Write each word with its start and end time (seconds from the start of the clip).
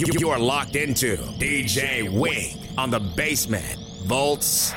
You, 0.00 0.30
are 0.30 0.38
locked 0.38 0.76
into 0.76 1.18
DJ 1.38 2.08
Wing 2.08 2.56
on 2.78 2.88
the 2.88 3.00
basement, 3.00 3.76
Volts 4.06 4.72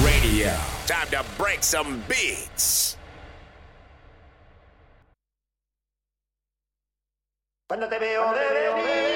Radio. 0.00 0.52
Time 0.84 1.06
to 1.10 1.24
break 1.36 1.62
some 1.62 2.02
beats. 2.08 2.96
Cuando 7.68 7.88
te 7.88 7.98
veo. 8.00 9.07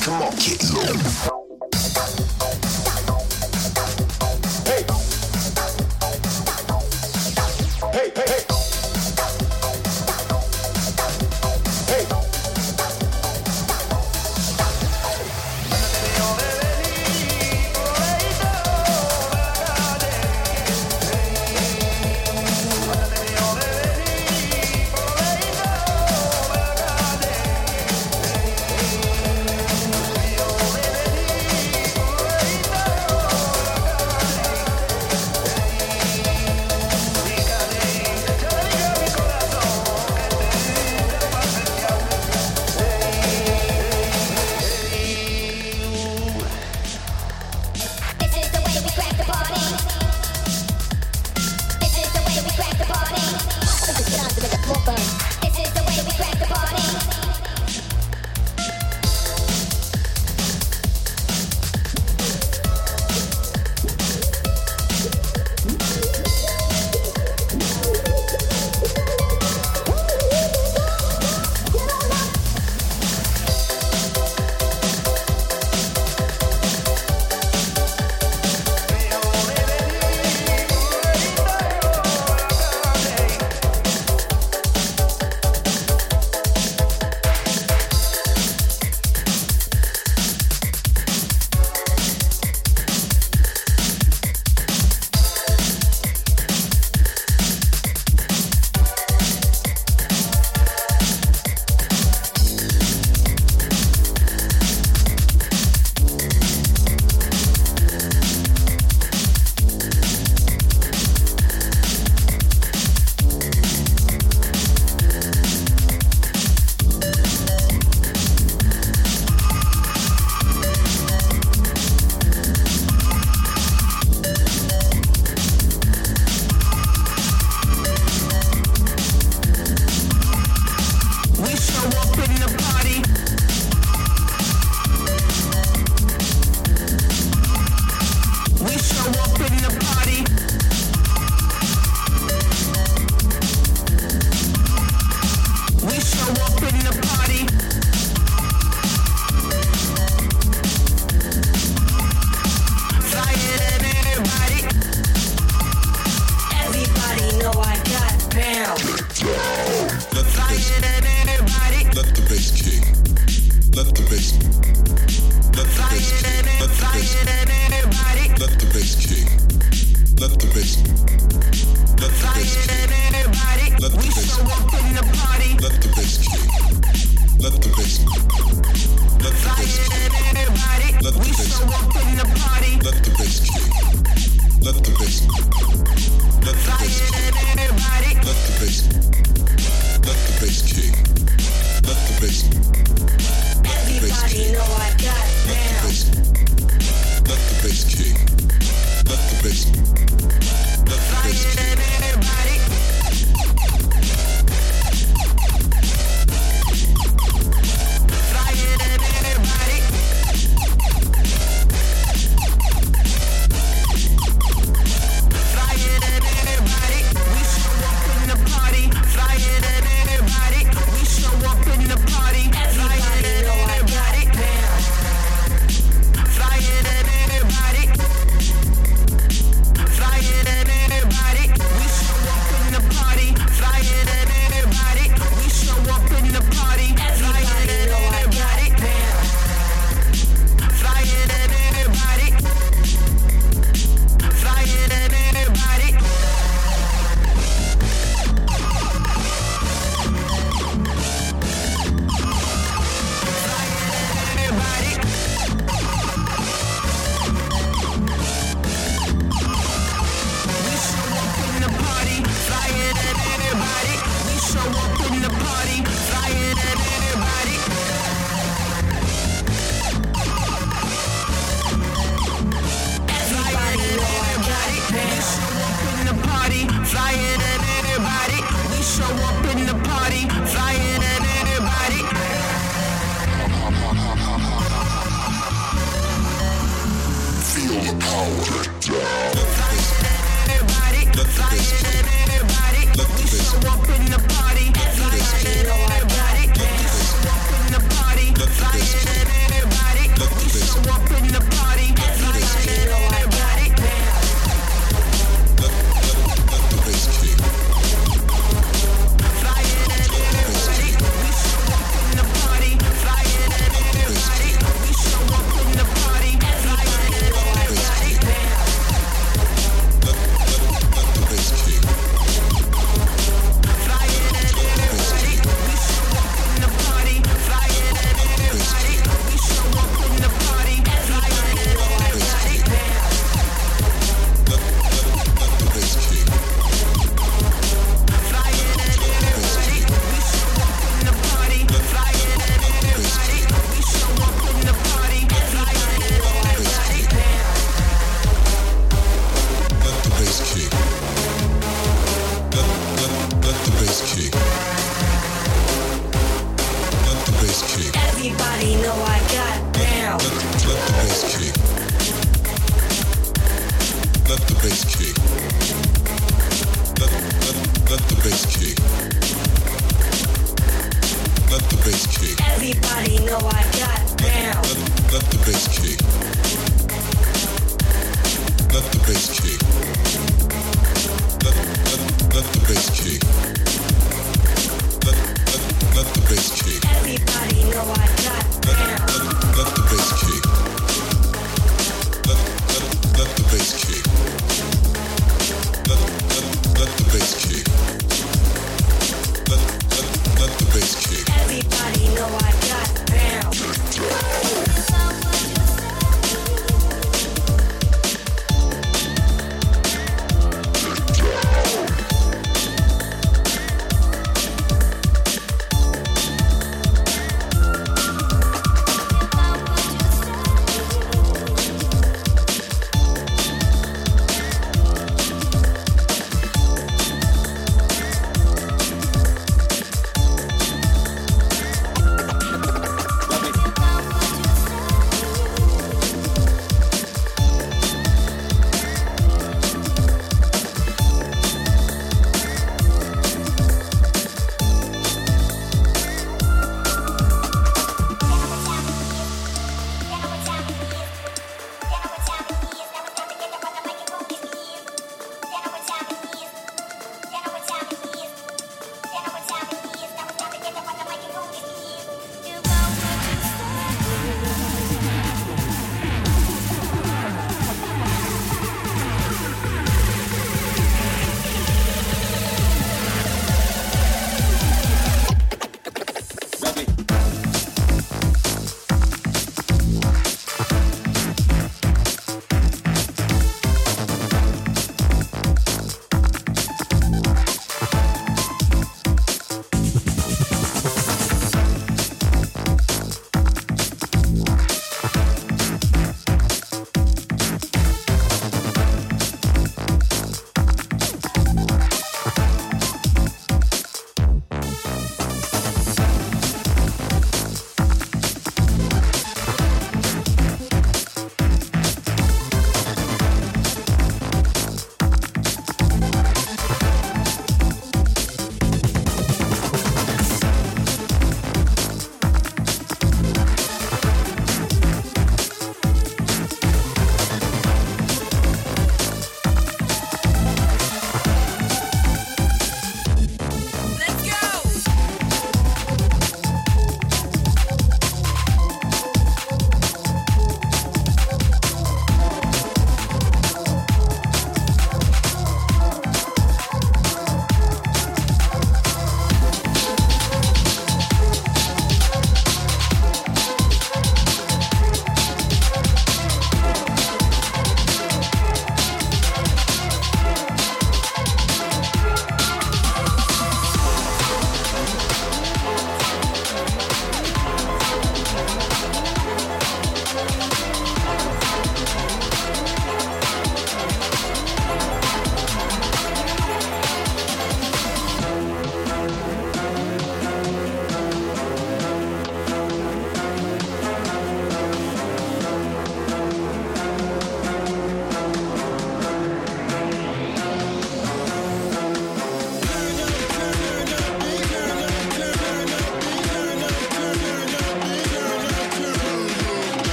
Come 0.00 0.22
on, 0.22 0.30
get 0.36 0.72
low. 0.72 1.31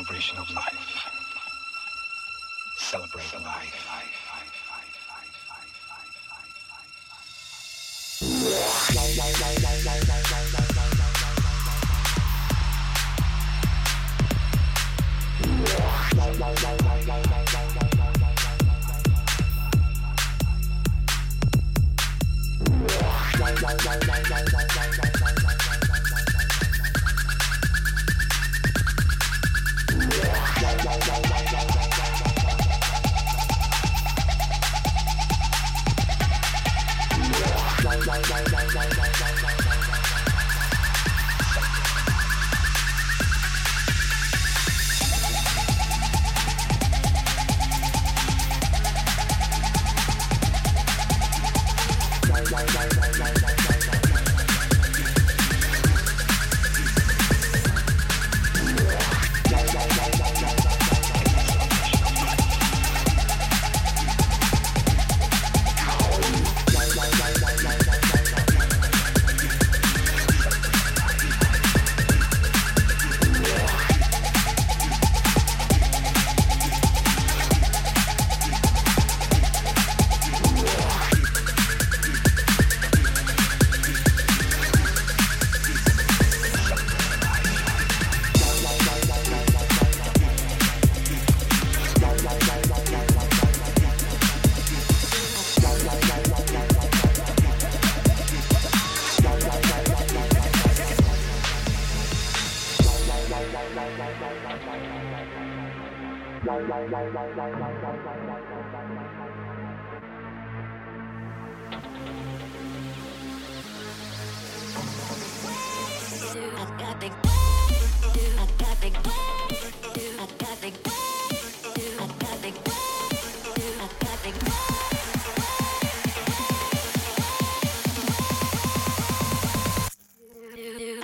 Is 0.00 0.06
celebration 0.06 0.38
of 0.38 0.54
life. 0.54 0.69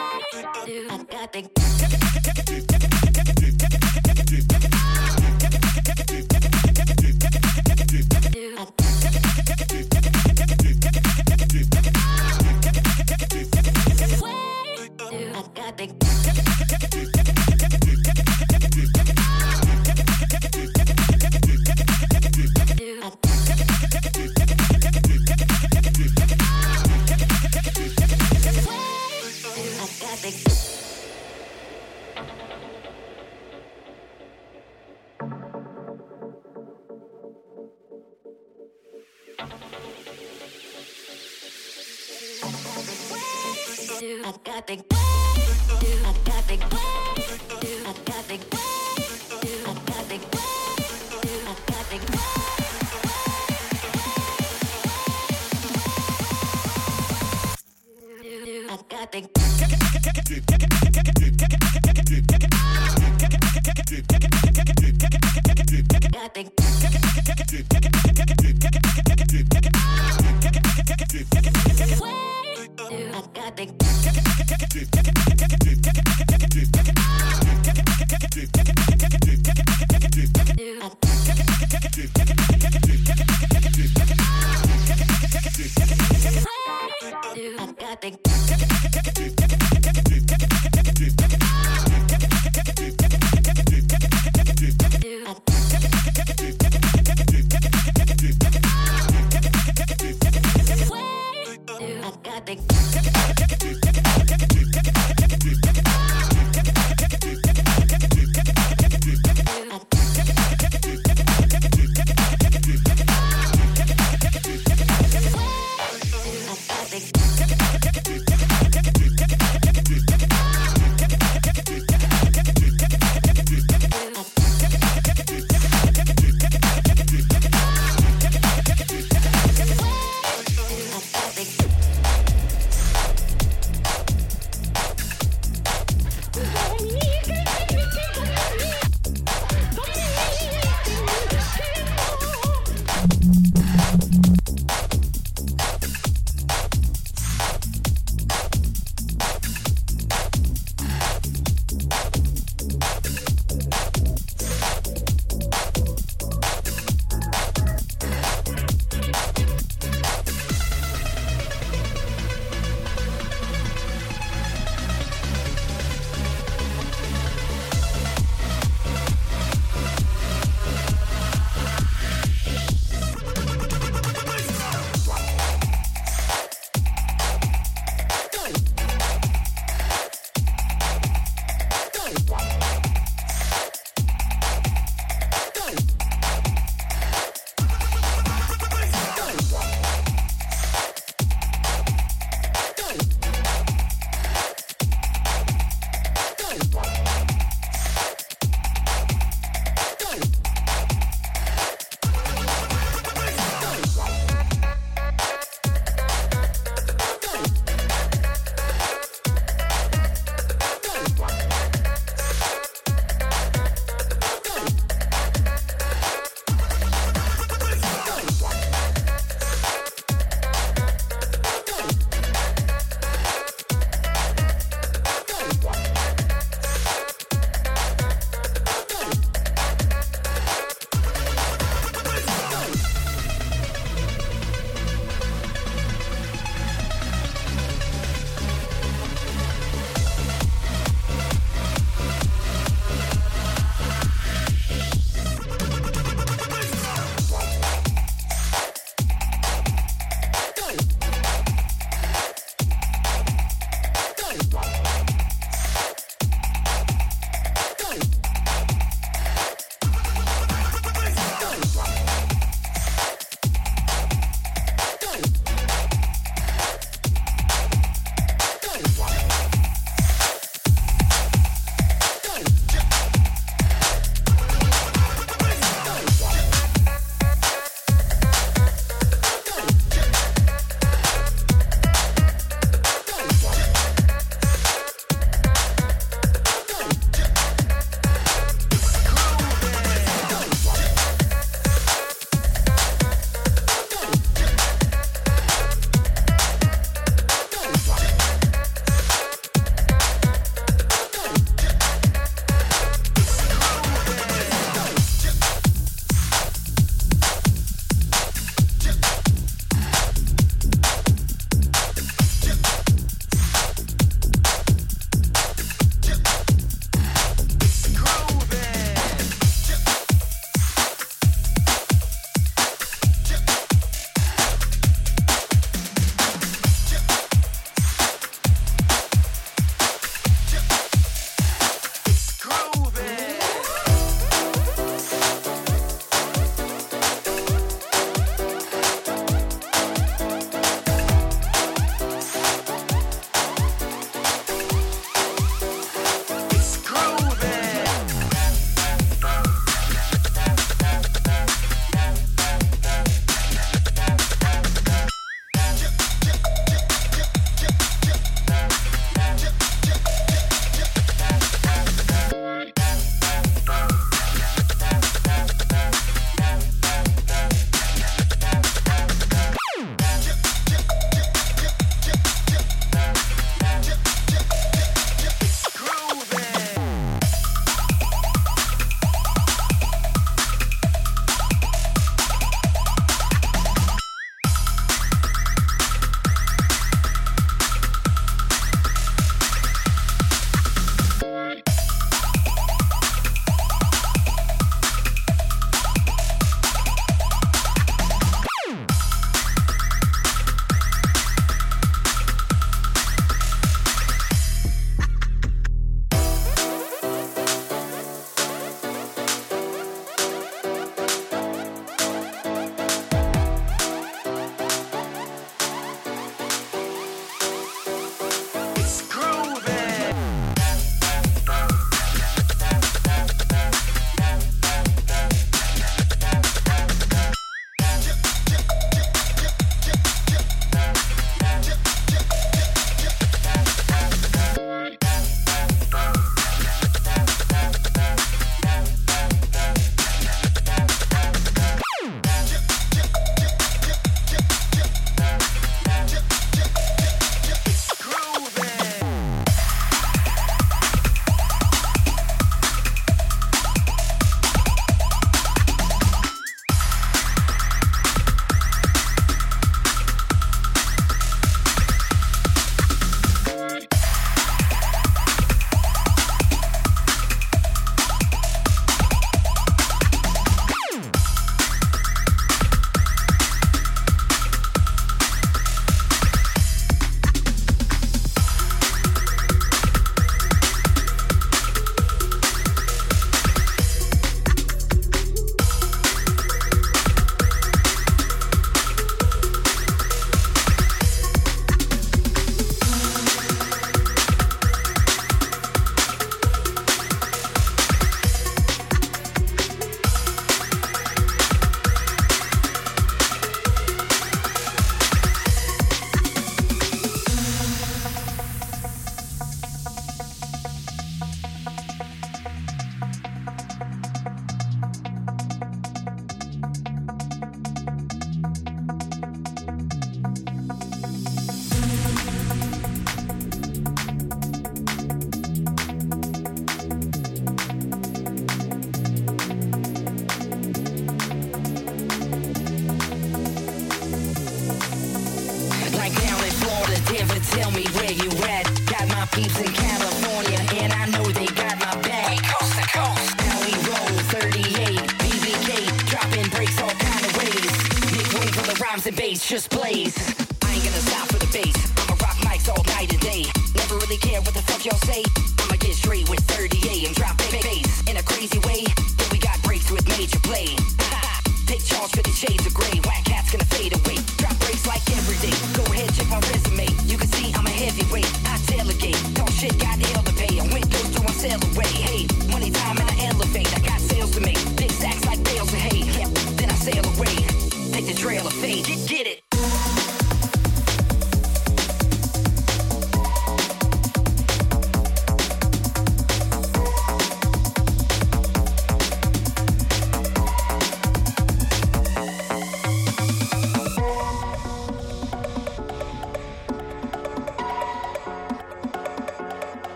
I 0.00 1.04
got 1.10 1.32
the 1.32 2.67
think. 44.68 45.07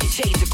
Charge 0.00 0.32
for 0.32 0.38
the 0.38 0.47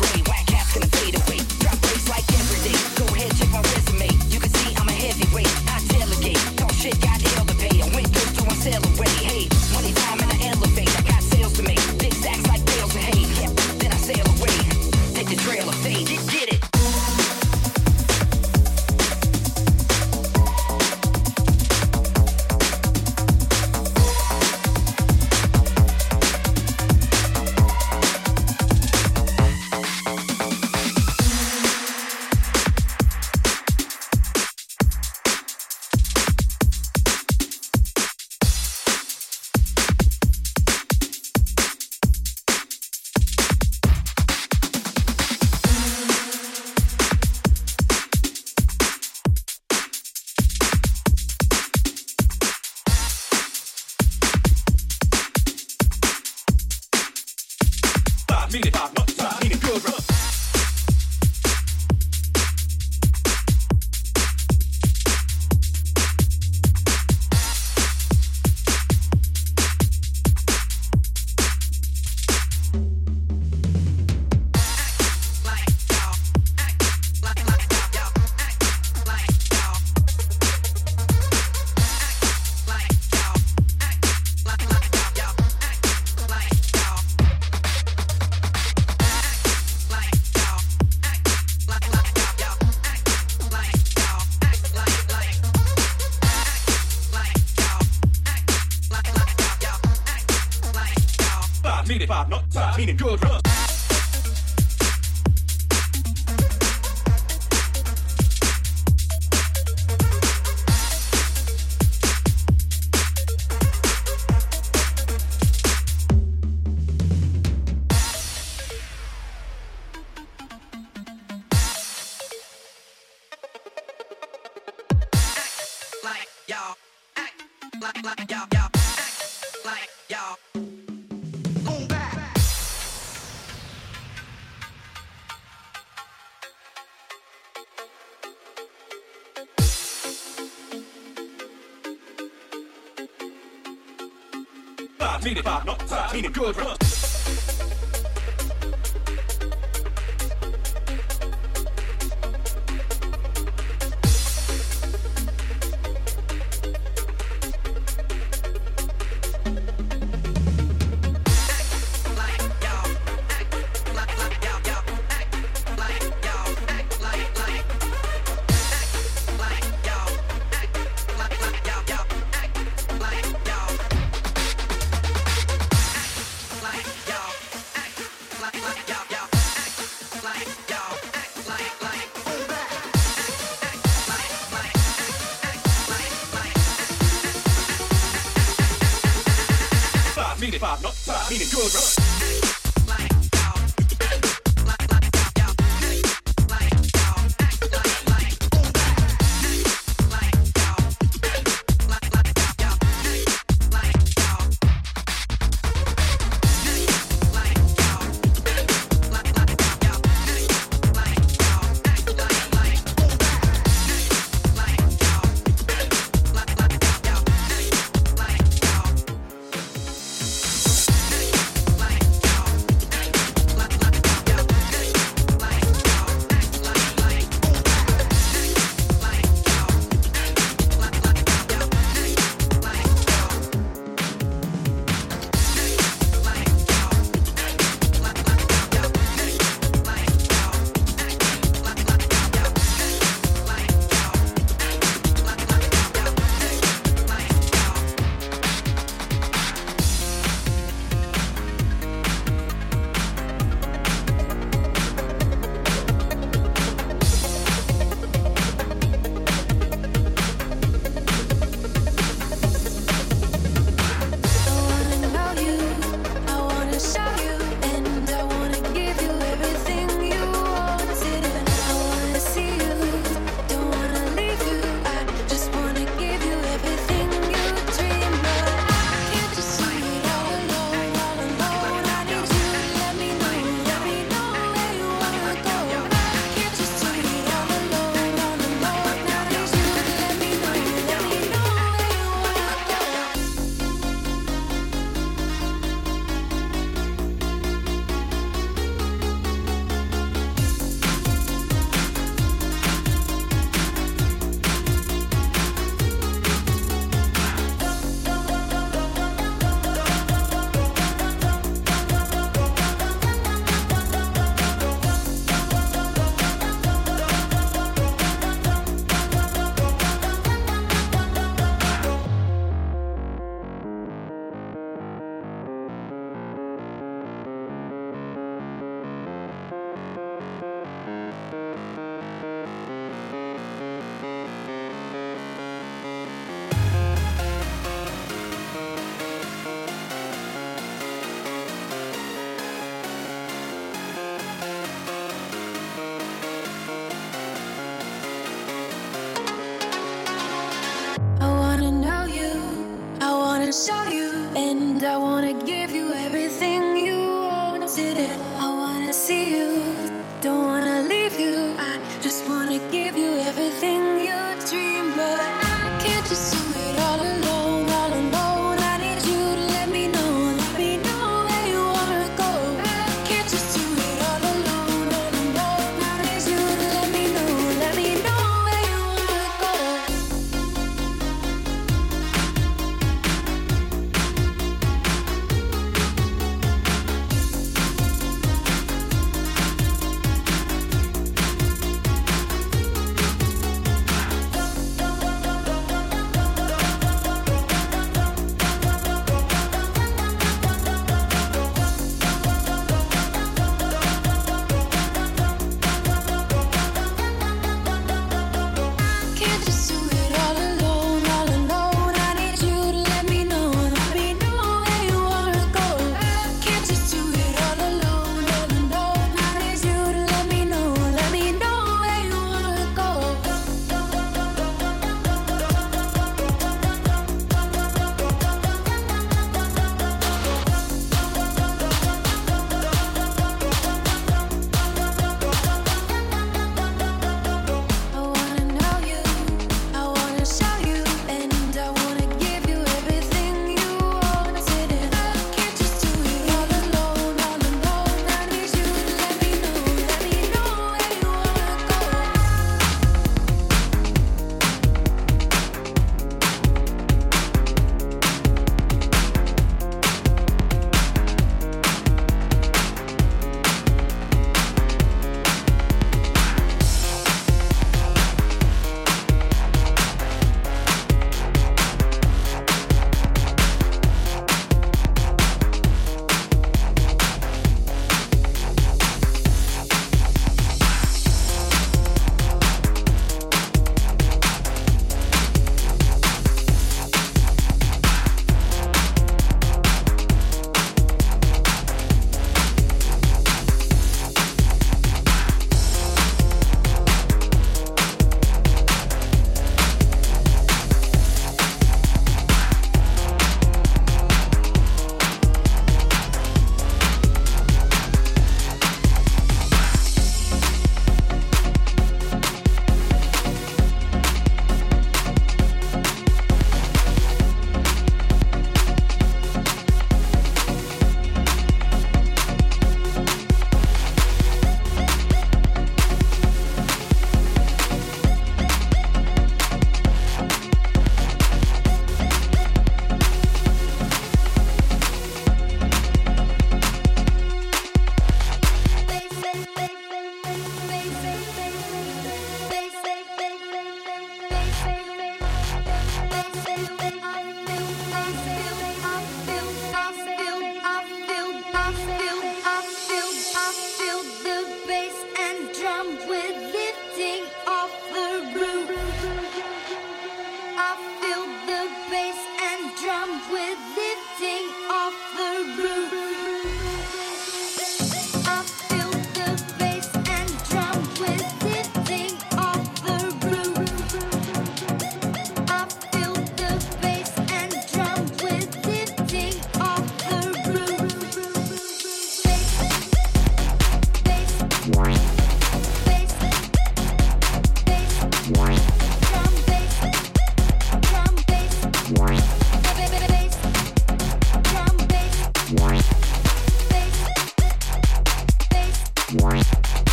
good 146.34 146.63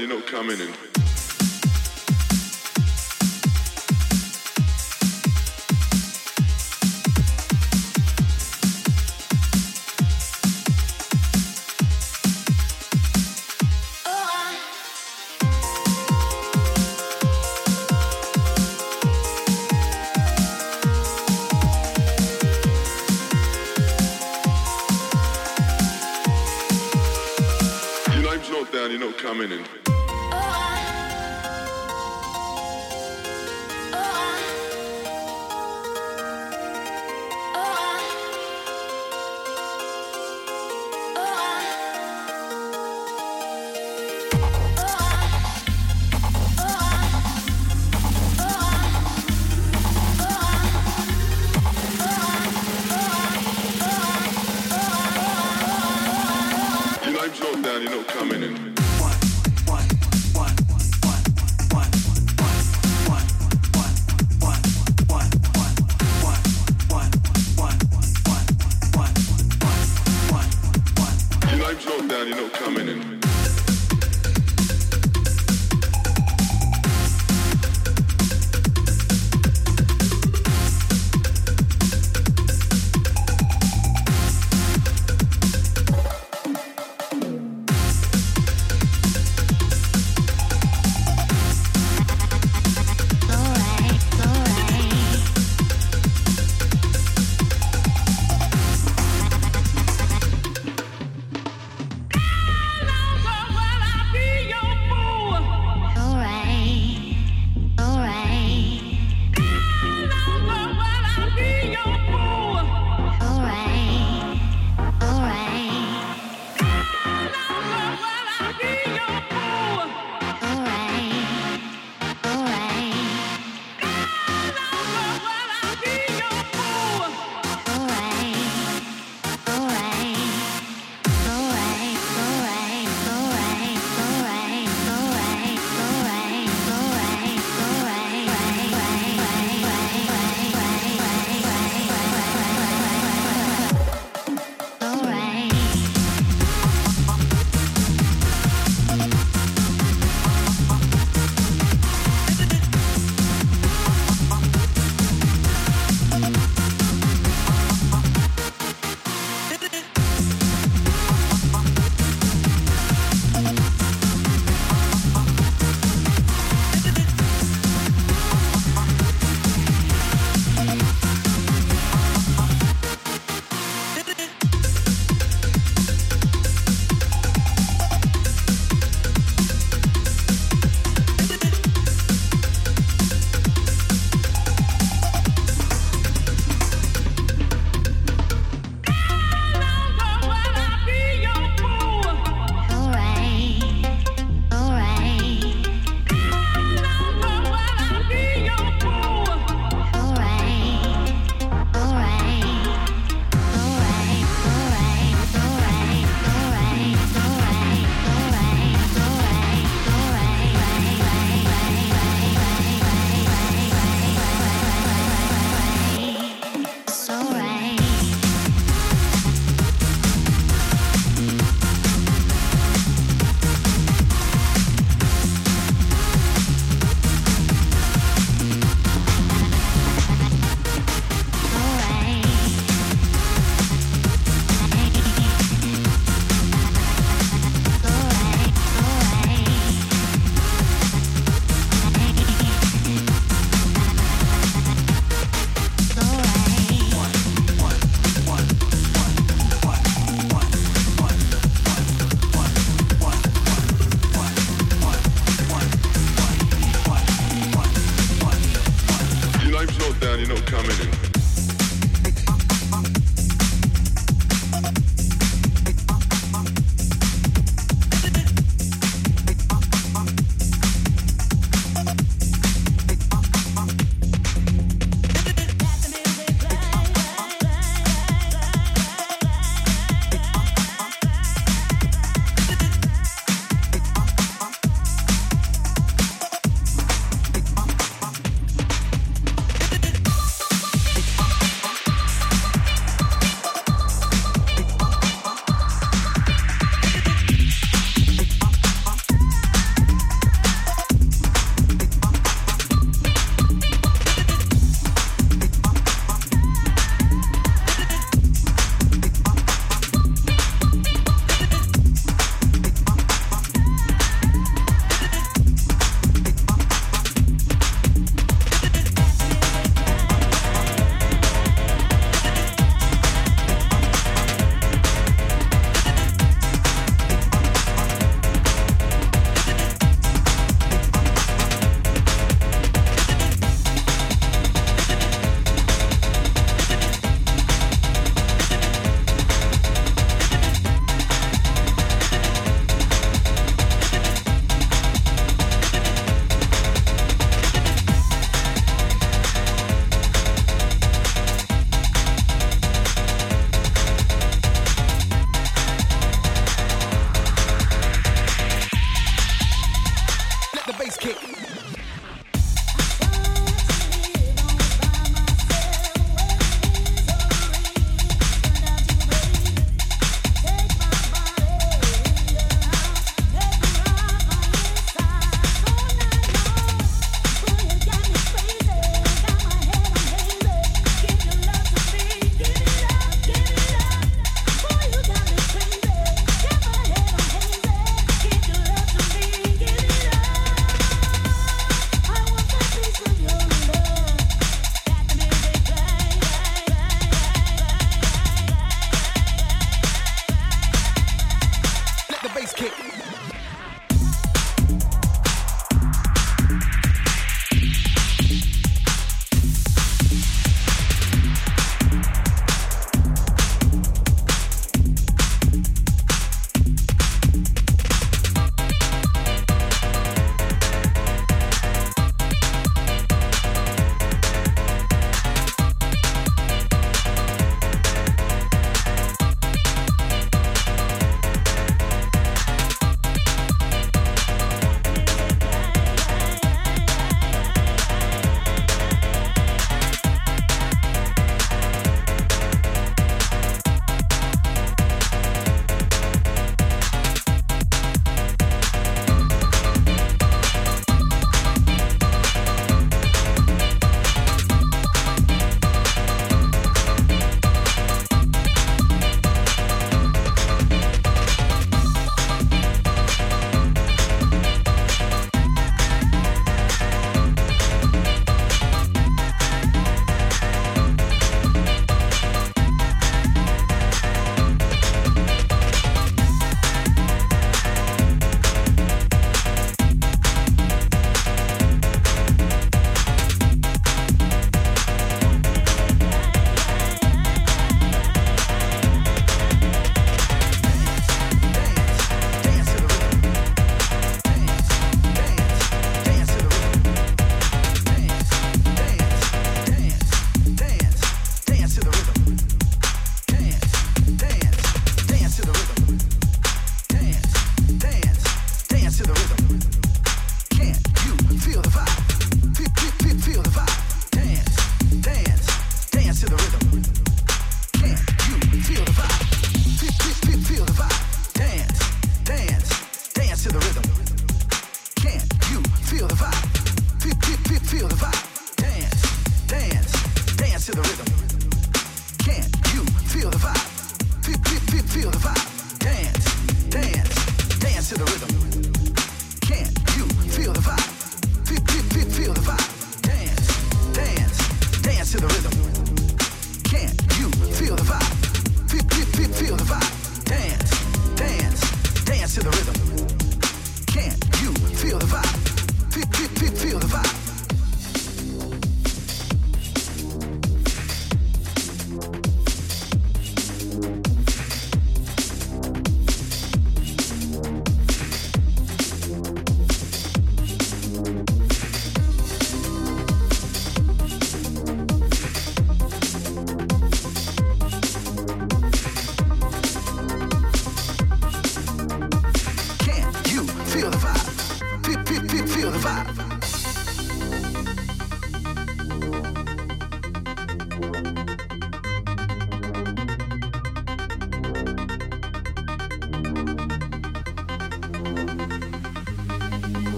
you're 0.00 0.08
not 0.08 0.26
coming 0.26 0.60
in. 0.60 0.85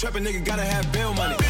Trapping 0.00 0.24
nigga 0.24 0.42
gotta 0.42 0.64
have 0.64 0.90
bail 0.94 1.12
money. 1.12 1.49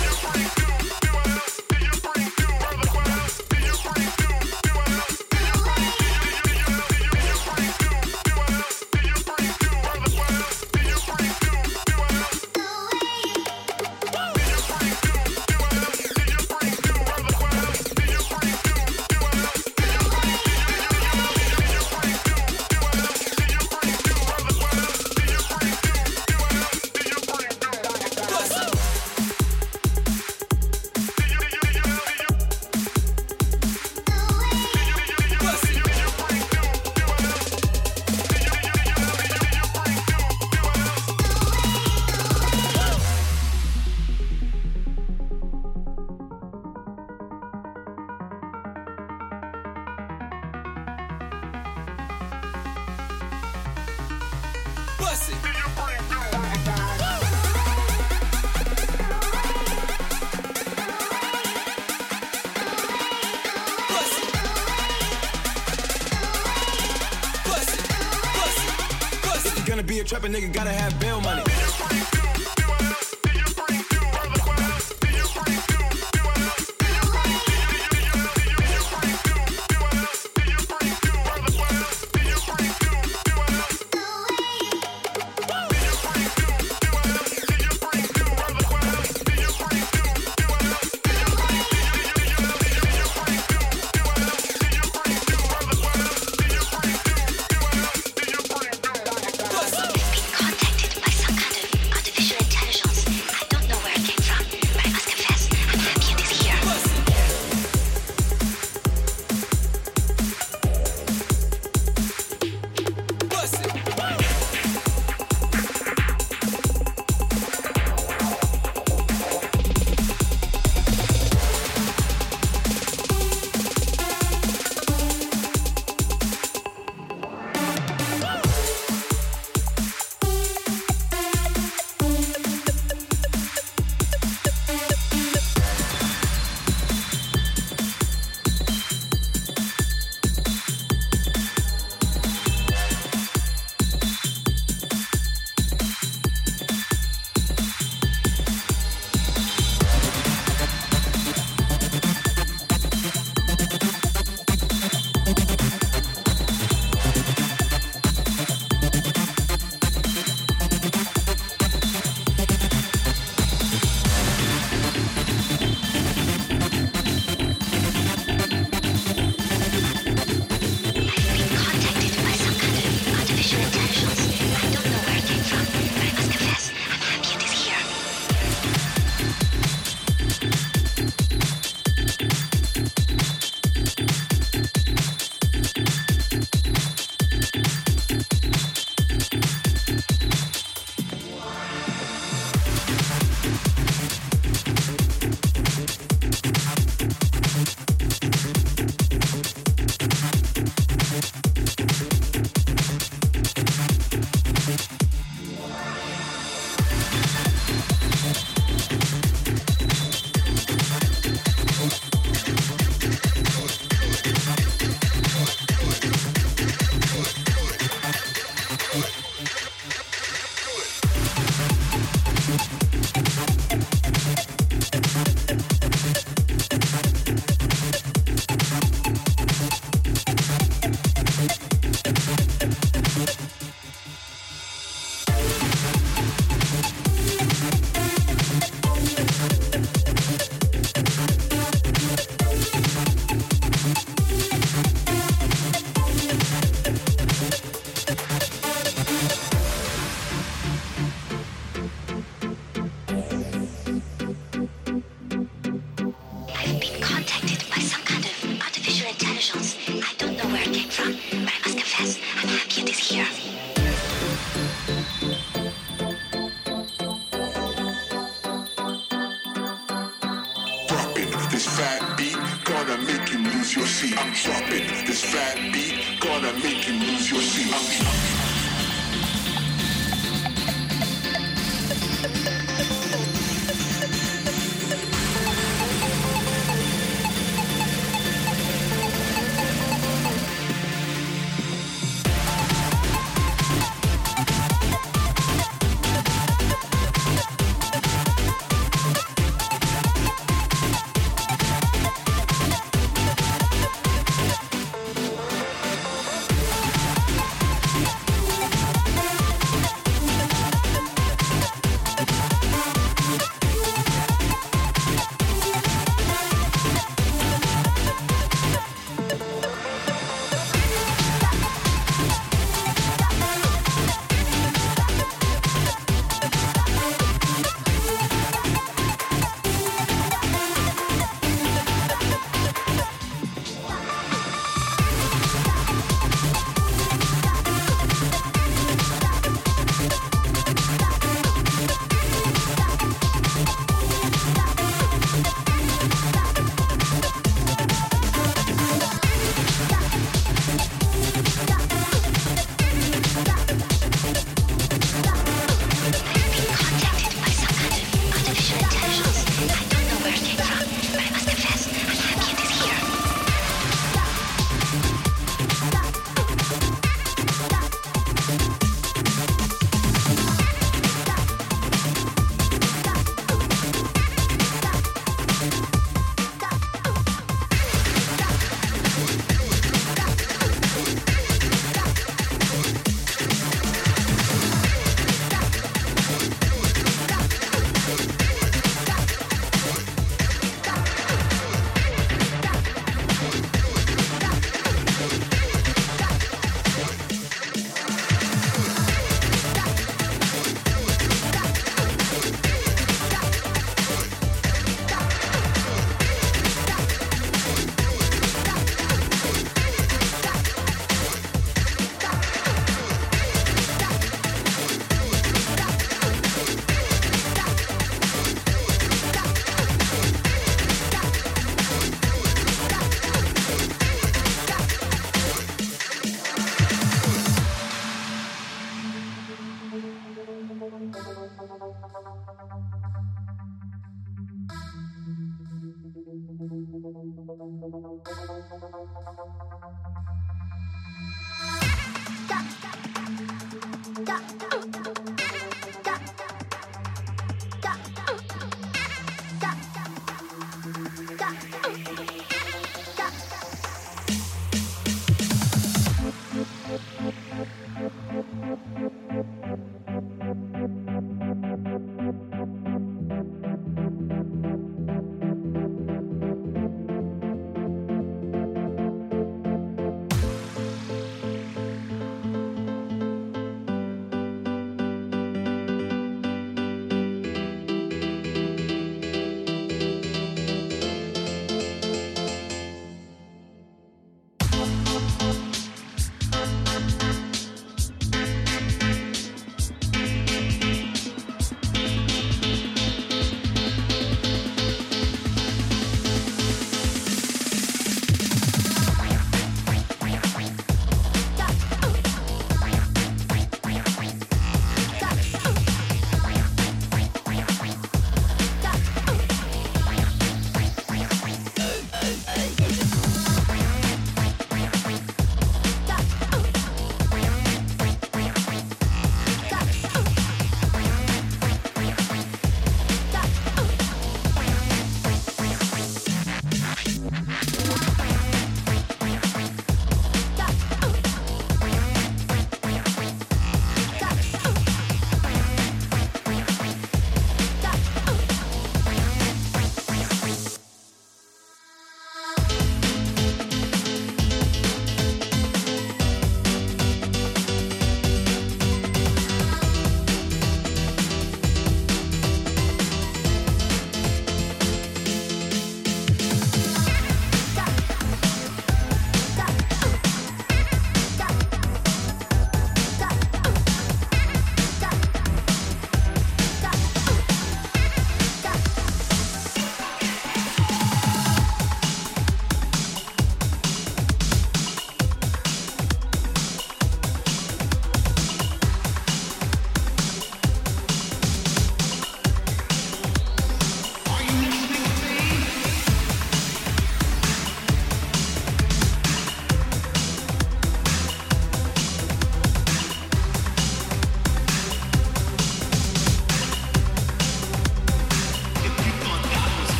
nigga 70.30 70.52
gotta 70.52 70.70
have 70.70 70.79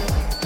away. 0.00 0.39